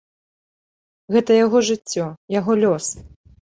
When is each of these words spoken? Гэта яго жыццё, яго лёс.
Гэта 1.17 1.31
яго 1.45 1.63
жыццё, 1.69 2.09
яго 2.39 2.59
лёс. 2.65 2.85